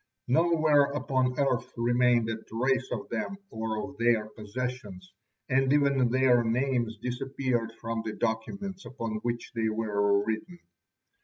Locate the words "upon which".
8.83-9.51